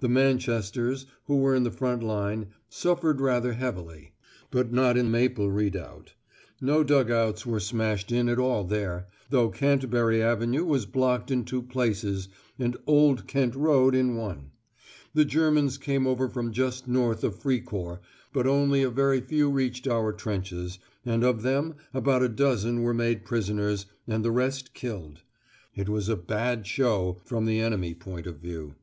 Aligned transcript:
The 0.00 0.08
Manchesters, 0.08 1.04
who 1.26 1.36
were 1.36 1.54
in 1.54 1.64
the 1.64 1.70
front 1.70 2.02
line, 2.02 2.46
suffered 2.70 3.20
rather 3.20 3.52
heavily, 3.52 4.14
but 4.50 4.72
not 4.72 4.96
in 4.96 5.10
Maple 5.10 5.50
Redoubt. 5.50 6.14
No 6.62 6.82
dug 6.82 7.10
outs 7.10 7.44
were 7.44 7.60
smashed 7.60 8.10
in 8.10 8.30
at 8.30 8.38
all 8.38 8.64
there, 8.64 9.06
though 9.28 9.50
Canterbury 9.50 10.22
Avenue 10.22 10.64
was 10.64 10.86
blocked 10.86 11.30
in 11.30 11.44
two 11.44 11.60
places, 11.60 12.30
and 12.58 12.78
Old 12.86 13.26
Kent 13.26 13.54
Road 13.54 13.94
in 13.94 14.16
one. 14.16 14.50
The 15.12 15.26
Germans 15.26 15.76
came 15.76 16.06
over 16.06 16.26
from 16.26 16.52
just 16.54 16.88
north 16.88 17.22
of 17.22 17.38
Fricourt, 17.38 18.00
but 18.32 18.46
only 18.46 18.82
a 18.82 18.88
very 18.88 19.20
few 19.20 19.50
reached 19.50 19.86
our 19.86 20.10
trenches, 20.10 20.78
and 21.04 21.22
of 21.22 21.42
them 21.42 21.74
about 21.92 22.22
a 22.22 22.30
dozen 22.30 22.80
were 22.80 22.94
made 22.94 23.26
prisoners, 23.26 23.84
and 24.08 24.24
the 24.24 24.30
rest 24.32 24.72
killed. 24.72 25.20
It 25.74 25.90
was 25.90 26.08
a 26.08 26.16
"bad 26.16 26.66
show" 26.66 27.20
from 27.26 27.44
the 27.44 27.60
enemy 27.60 27.92
point 27.92 28.26
of 28.26 28.38
view. 28.38 28.74